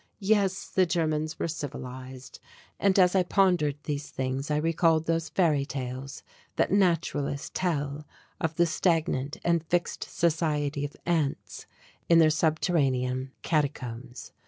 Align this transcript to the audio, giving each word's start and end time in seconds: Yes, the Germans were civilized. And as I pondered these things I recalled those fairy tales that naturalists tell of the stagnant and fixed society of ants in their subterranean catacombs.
Yes, 0.17 0.67
the 0.67 0.87
Germans 0.87 1.37
were 1.37 1.47
civilized. 1.47 2.39
And 2.79 2.97
as 2.97 3.13
I 3.13 3.21
pondered 3.21 3.75
these 3.83 4.09
things 4.09 4.49
I 4.49 4.57
recalled 4.57 5.05
those 5.05 5.29
fairy 5.29 5.63
tales 5.63 6.23
that 6.55 6.71
naturalists 6.71 7.51
tell 7.53 8.07
of 8.39 8.55
the 8.55 8.65
stagnant 8.65 9.37
and 9.45 9.63
fixed 9.63 10.05
society 10.05 10.83
of 10.85 10.95
ants 11.05 11.67
in 12.09 12.17
their 12.17 12.31
subterranean 12.31 13.31
catacombs. 13.43 14.31